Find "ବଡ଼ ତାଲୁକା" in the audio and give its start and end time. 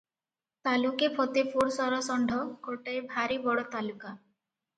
3.45-4.17